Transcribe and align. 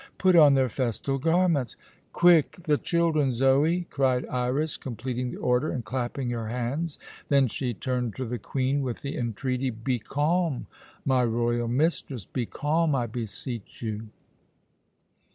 "Put 0.17 0.35
on 0.35 0.55
their 0.55 0.67
festal 0.67 1.19
garments." 1.19 1.77
"Quick 2.11 2.57
the 2.63 2.79
children, 2.79 3.31
Zoe!" 3.31 3.85
cried 3.91 4.25
Iras, 4.29 4.75
completing 4.75 5.29
the 5.29 5.37
order 5.37 5.69
and 5.71 5.85
clapping 5.85 6.31
her 6.31 6.47
hands. 6.47 6.97
Then 7.29 7.45
she 7.47 7.75
turned 7.75 8.15
to 8.15 8.25
the 8.25 8.39
Queen 8.39 8.81
with 8.81 9.03
the 9.03 9.15
entreaty: 9.15 9.69
"Be 9.69 9.99
calm, 9.99 10.65
my 11.05 11.23
royal 11.23 11.67
mistress, 11.67 12.25
be 12.25 12.47
calm, 12.47 12.95
I 12.95 13.05
beseech 13.05 13.83
you. 13.83 14.07